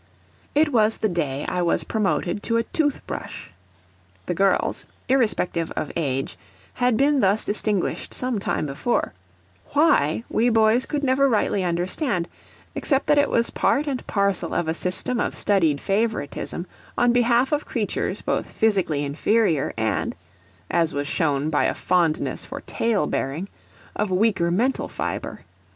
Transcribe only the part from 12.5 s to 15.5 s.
except that it was part and parcel of a system of